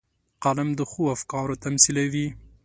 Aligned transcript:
قلم 0.43 0.69
د 0.77 0.81
ښو 0.91 1.03
افکارو 1.15 1.59
تمثیلوي 1.63 2.27